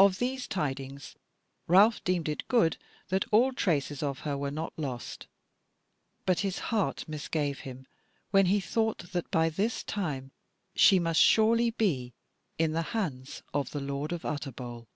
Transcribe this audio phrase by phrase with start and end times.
[0.00, 1.14] Of these tidings
[1.68, 2.78] Ralph deemed it good
[3.10, 5.28] that all traces of her were not lost;
[6.24, 7.86] but his heart misgave him
[8.32, 10.32] when he thought that by this time
[10.74, 12.12] she must surely be
[12.58, 14.88] in the hands of the lord of Utterbol.